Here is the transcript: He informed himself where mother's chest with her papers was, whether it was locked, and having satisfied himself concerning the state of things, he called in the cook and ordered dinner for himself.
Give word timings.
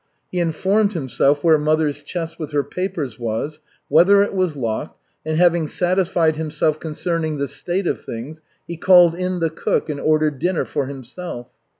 He 0.31 0.39
informed 0.39 0.93
himself 0.93 1.43
where 1.43 1.59
mother's 1.59 2.01
chest 2.01 2.39
with 2.39 2.53
her 2.53 2.63
papers 2.63 3.19
was, 3.19 3.59
whether 3.87 4.23
it 4.23 4.33
was 4.33 4.57
locked, 4.57 4.99
and 5.23 5.37
having 5.37 5.67
satisfied 5.67 6.37
himself 6.37 6.79
concerning 6.79 7.37
the 7.37 7.47
state 7.47 7.85
of 7.85 8.01
things, 8.01 8.41
he 8.67 8.77
called 8.77 9.13
in 9.13 9.41
the 9.41 9.51
cook 9.51 9.89
and 9.91 9.99
ordered 9.99 10.39
dinner 10.39 10.65
for 10.65 10.87
himself. 10.87 11.51